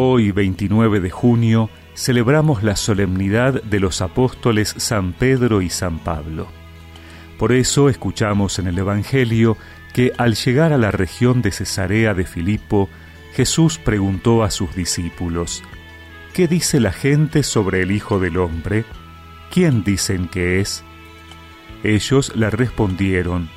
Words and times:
Hoy, 0.00 0.30
29 0.30 1.00
de 1.00 1.10
junio, 1.10 1.70
celebramos 1.96 2.62
la 2.62 2.76
solemnidad 2.76 3.60
de 3.64 3.80
los 3.80 4.00
apóstoles 4.00 4.72
San 4.76 5.12
Pedro 5.12 5.60
y 5.60 5.70
San 5.70 5.98
Pablo. 5.98 6.46
Por 7.36 7.50
eso 7.50 7.88
escuchamos 7.88 8.60
en 8.60 8.68
el 8.68 8.78
Evangelio 8.78 9.56
que 9.92 10.12
al 10.16 10.36
llegar 10.36 10.72
a 10.72 10.78
la 10.78 10.92
región 10.92 11.42
de 11.42 11.50
Cesarea 11.50 12.14
de 12.14 12.26
Filipo, 12.26 12.88
Jesús 13.34 13.78
preguntó 13.78 14.44
a 14.44 14.52
sus 14.52 14.72
discípulos, 14.76 15.64
¿Qué 16.32 16.46
dice 16.46 16.78
la 16.78 16.92
gente 16.92 17.42
sobre 17.42 17.82
el 17.82 17.90
Hijo 17.90 18.20
del 18.20 18.38
Hombre? 18.38 18.84
¿Quién 19.50 19.82
dicen 19.82 20.28
que 20.28 20.60
es? 20.60 20.84
Ellos 21.82 22.36
le 22.36 22.50
respondieron, 22.50 23.50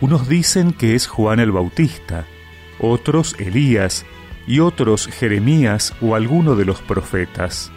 unos 0.00 0.28
dicen 0.28 0.74
que 0.74 0.94
es 0.94 1.08
Juan 1.08 1.40
el 1.40 1.50
Bautista, 1.50 2.24
otros 2.78 3.34
Elías, 3.40 4.06
y 4.46 4.60
otros 4.60 5.06
Jeremías 5.06 5.94
o 6.00 6.14
alguno 6.14 6.56
de 6.56 6.64
los 6.64 6.80
profetas. 6.80 7.70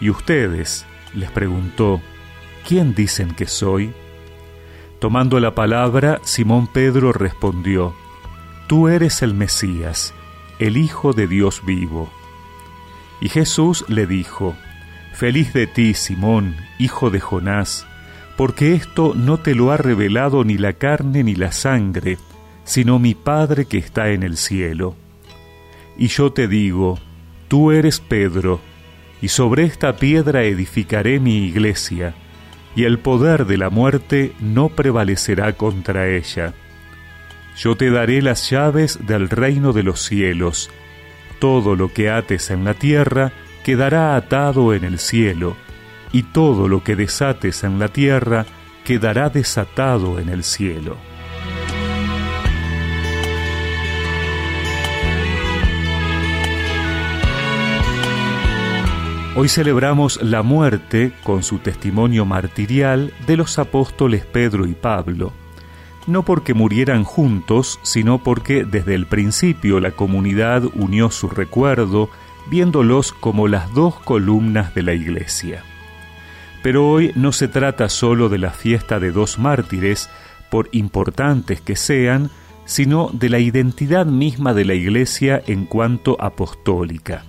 ¿Y 0.00 0.10
ustedes? 0.10 0.86
les 1.14 1.30
preguntó, 1.30 2.00
¿quién 2.66 2.94
dicen 2.94 3.34
que 3.34 3.46
soy? 3.46 3.92
Tomando 5.00 5.40
la 5.40 5.54
palabra, 5.54 6.20
Simón 6.22 6.66
Pedro 6.66 7.12
respondió, 7.12 7.94
Tú 8.66 8.88
eres 8.88 9.22
el 9.22 9.32
Mesías, 9.32 10.12
el 10.58 10.76
Hijo 10.76 11.12
de 11.12 11.26
Dios 11.26 11.62
vivo. 11.64 12.10
Y 13.20 13.28
Jesús 13.28 13.84
le 13.88 14.06
dijo, 14.06 14.54
Feliz 15.14 15.52
de 15.52 15.66
ti, 15.66 15.94
Simón, 15.94 16.56
hijo 16.78 17.10
de 17.10 17.18
Jonás, 17.18 17.86
porque 18.36 18.74
esto 18.74 19.14
no 19.16 19.38
te 19.38 19.54
lo 19.54 19.72
ha 19.72 19.76
revelado 19.76 20.44
ni 20.44 20.58
la 20.58 20.74
carne 20.74 21.24
ni 21.24 21.34
la 21.34 21.50
sangre, 21.50 22.18
sino 22.64 22.98
mi 22.98 23.14
Padre 23.14 23.64
que 23.64 23.78
está 23.78 24.10
en 24.10 24.22
el 24.22 24.36
cielo. 24.36 24.94
Y 25.98 26.06
yo 26.06 26.32
te 26.32 26.46
digo, 26.46 26.98
tú 27.48 27.72
eres 27.72 27.98
Pedro, 27.98 28.60
y 29.20 29.28
sobre 29.28 29.64
esta 29.64 29.96
piedra 29.96 30.44
edificaré 30.44 31.18
mi 31.18 31.44
iglesia, 31.44 32.14
y 32.76 32.84
el 32.84 33.00
poder 33.00 33.46
de 33.46 33.56
la 33.58 33.68
muerte 33.68 34.32
no 34.40 34.68
prevalecerá 34.68 35.54
contra 35.54 36.08
ella. 36.08 36.54
Yo 37.56 37.76
te 37.76 37.90
daré 37.90 38.22
las 38.22 38.48
llaves 38.48 39.04
del 39.04 39.28
reino 39.28 39.72
de 39.72 39.82
los 39.82 40.00
cielos. 40.00 40.70
Todo 41.40 41.74
lo 41.74 41.92
que 41.92 42.08
ates 42.08 42.50
en 42.50 42.62
la 42.62 42.74
tierra 42.74 43.32
quedará 43.64 44.14
atado 44.14 44.74
en 44.74 44.84
el 44.84 45.00
cielo, 45.00 45.56
y 46.12 46.22
todo 46.22 46.68
lo 46.68 46.84
que 46.84 46.94
desates 46.94 47.64
en 47.64 47.80
la 47.80 47.88
tierra 47.88 48.46
quedará 48.84 49.30
desatado 49.30 50.20
en 50.20 50.28
el 50.28 50.44
cielo. 50.44 51.07
Hoy 59.40 59.48
celebramos 59.48 60.20
la 60.20 60.42
muerte, 60.42 61.12
con 61.22 61.44
su 61.44 61.58
testimonio 61.58 62.24
martirial, 62.24 63.12
de 63.28 63.36
los 63.36 63.60
apóstoles 63.60 64.26
Pedro 64.26 64.66
y 64.66 64.74
Pablo, 64.74 65.32
no 66.08 66.24
porque 66.24 66.54
murieran 66.54 67.04
juntos, 67.04 67.78
sino 67.84 68.18
porque 68.18 68.64
desde 68.64 68.96
el 68.96 69.06
principio 69.06 69.78
la 69.78 69.92
comunidad 69.92 70.64
unió 70.74 71.12
su 71.12 71.28
recuerdo, 71.28 72.10
viéndolos 72.50 73.12
como 73.12 73.46
las 73.46 73.72
dos 73.74 73.94
columnas 74.00 74.74
de 74.74 74.82
la 74.82 74.94
iglesia. 74.94 75.62
Pero 76.64 76.90
hoy 76.90 77.12
no 77.14 77.30
se 77.30 77.46
trata 77.46 77.88
solo 77.88 78.28
de 78.28 78.38
la 78.38 78.50
fiesta 78.50 78.98
de 78.98 79.12
dos 79.12 79.38
mártires, 79.38 80.10
por 80.50 80.68
importantes 80.72 81.60
que 81.60 81.76
sean, 81.76 82.30
sino 82.64 83.08
de 83.12 83.28
la 83.28 83.38
identidad 83.38 84.04
misma 84.04 84.52
de 84.52 84.64
la 84.64 84.74
iglesia 84.74 85.40
en 85.46 85.64
cuanto 85.64 86.16
apostólica. 86.20 87.22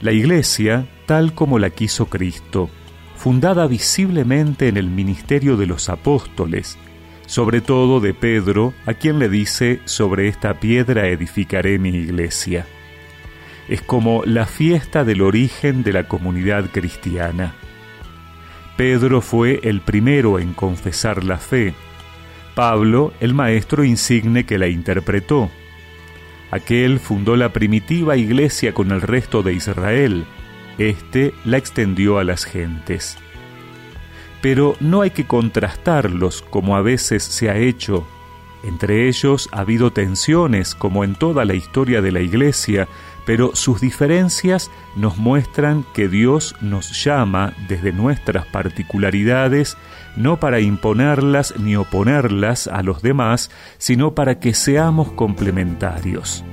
La 0.00 0.12
Iglesia, 0.12 0.86
tal 1.06 1.34
como 1.34 1.58
la 1.58 1.70
quiso 1.70 2.06
Cristo, 2.06 2.68
fundada 3.16 3.66
visiblemente 3.66 4.68
en 4.68 4.76
el 4.76 4.88
ministerio 4.88 5.56
de 5.56 5.66
los 5.66 5.88
apóstoles, 5.88 6.76
sobre 7.26 7.60
todo 7.60 8.00
de 8.00 8.14
Pedro, 8.14 8.74
a 8.84 8.94
quien 8.94 9.18
le 9.18 9.28
dice, 9.28 9.80
sobre 9.84 10.28
esta 10.28 10.60
piedra 10.60 11.08
edificaré 11.08 11.78
mi 11.78 11.90
iglesia. 11.90 12.66
Es 13.68 13.82
como 13.82 14.22
la 14.24 14.46
fiesta 14.46 15.04
del 15.04 15.22
origen 15.22 15.82
de 15.82 15.92
la 15.92 16.06
comunidad 16.06 16.70
cristiana. 16.70 17.54
Pedro 18.76 19.20
fue 19.22 19.60
el 19.64 19.80
primero 19.80 20.38
en 20.38 20.52
confesar 20.52 21.24
la 21.24 21.38
fe, 21.38 21.74
Pablo 22.54 23.12
el 23.20 23.34
maestro 23.34 23.84
insigne 23.84 24.46
que 24.46 24.58
la 24.58 24.68
interpretó, 24.68 25.50
Aquel 26.50 27.00
fundó 27.00 27.36
la 27.36 27.52
primitiva 27.52 28.16
iglesia 28.16 28.72
con 28.72 28.92
el 28.92 29.00
resto 29.00 29.42
de 29.42 29.52
Israel, 29.54 30.24
este 30.78 31.32
la 31.44 31.56
extendió 31.56 32.18
a 32.18 32.24
las 32.24 32.44
gentes. 32.44 33.16
Pero 34.42 34.76
no 34.80 35.02
hay 35.02 35.10
que 35.10 35.26
contrastarlos 35.26 36.42
como 36.42 36.76
a 36.76 36.82
veces 36.82 37.22
se 37.22 37.50
ha 37.50 37.56
hecho. 37.56 38.06
Entre 38.62 39.08
ellos 39.08 39.48
ha 39.52 39.60
habido 39.60 39.92
tensiones 39.92 40.74
como 40.74 41.04
en 41.04 41.14
toda 41.14 41.44
la 41.44 41.54
historia 41.54 42.02
de 42.02 42.12
la 42.12 42.20
iglesia, 42.20 42.88
pero 43.26 43.54
sus 43.54 43.80
diferencias 43.80 44.70
nos 44.94 45.18
muestran 45.18 45.84
que 45.92 46.08
Dios 46.08 46.54
nos 46.62 47.04
llama 47.04 47.52
desde 47.68 47.92
nuestras 47.92 48.46
particularidades 48.46 49.76
no 50.16 50.38
para 50.40 50.60
imponerlas 50.60 51.54
ni 51.58 51.76
oponerlas 51.76 52.68
a 52.68 52.82
los 52.82 53.02
demás, 53.02 53.50
sino 53.78 54.14
para 54.14 54.38
que 54.38 54.54
seamos 54.54 55.12
complementarios. 55.12 56.44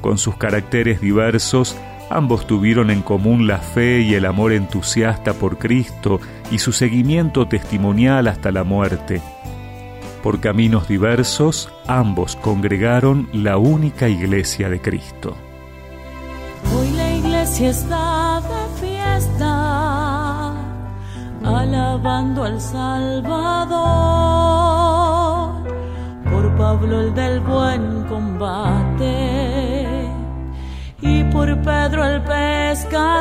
Con 0.00 0.18
sus 0.18 0.36
caracteres 0.36 1.00
diversos, 1.00 1.76
ambos 2.10 2.46
tuvieron 2.46 2.90
en 2.90 3.02
común 3.02 3.46
la 3.46 3.58
fe 3.58 4.00
y 4.00 4.14
el 4.14 4.24
amor 4.24 4.52
entusiasta 4.52 5.34
por 5.34 5.58
Cristo 5.58 6.20
y 6.50 6.58
su 6.58 6.72
seguimiento 6.72 7.46
testimonial 7.46 8.28
hasta 8.28 8.50
la 8.52 8.64
muerte. 8.64 9.20
Por 10.22 10.40
caminos 10.40 10.88
diversos, 10.88 11.70
ambos 11.86 12.36
congregaron 12.36 13.28
la 13.32 13.56
única 13.56 14.08
iglesia 14.08 14.68
de 14.68 14.80
Cristo. 14.80 15.36
Iglesia 17.48 17.70
está 17.70 18.42
de 18.42 18.64
fiesta, 18.78 20.52
alabando 21.42 22.44
al 22.44 22.60
Salvador, 22.60 23.78
por 26.30 26.56
Pablo 26.58 27.00
el 27.00 27.14
del 27.14 27.40
buen 27.40 28.04
combate 28.04 29.08
y 31.00 31.24
por 31.24 31.48
Pedro 31.62 32.04
el 32.04 32.20
pescador. 32.20 33.18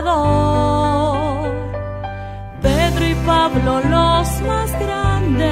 Pedro 2.61 3.05
y 3.05 3.15
Pablo 3.25 3.79
los 3.79 4.41
más 4.41 4.77
grandes, 4.77 5.47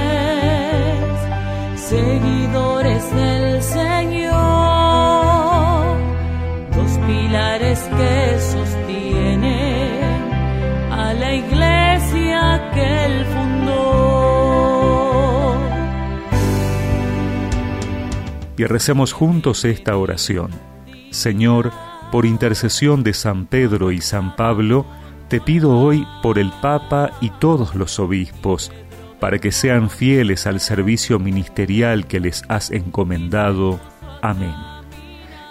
seguidores 1.77 3.15
del 3.15 3.54
Y 18.57 18.65
recemos 18.65 19.13
juntos 19.13 19.65
esta 19.65 19.97
oración. 19.97 20.51
Señor, 21.11 21.71
por 22.11 22.25
intercesión 22.25 23.03
de 23.03 23.13
San 23.13 23.45
Pedro 23.45 23.91
y 23.91 24.01
San 24.01 24.35
Pablo, 24.35 24.85
te 25.27 25.41
pido 25.41 25.77
hoy 25.77 26.05
por 26.21 26.39
el 26.39 26.51
Papa 26.61 27.11
y 27.21 27.29
todos 27.31 27.75
los 27.75 27.99
obispos, 27.99 28.71
para 29.19 29.39
que 29.39 29.51
sean 29.51 29.89
fieles 29.89 30.45
al 30.47 30.59
servicio 30.59 31.19
ministerial 31.19 32.07
que 32.07 32.19
les 32.19 32.43
has 32.47 32.71
encomendado. 32.71 33.79
Amén 34.21 34.53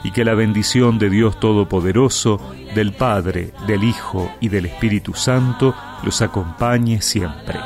y 0.04 0.10
que 0.10 0.24
la 0.24 0.34
bendición 0.34 0.98
de 0.98 1.10
Dios 1.10 1.40
Todopoderoso, 1.40 2.38
del 2.74 2.92
Padre, 2.92 3.52
del 3.66 3.82
Hijo 3.82 4.30
y 4.38 4.50
del 4.50 4.66
Espíritu 4.66 5.14
Santo 5.14 5.74
los 6.04 6.20
acompañe 6.20 7.00
siempre. 7.00 7.58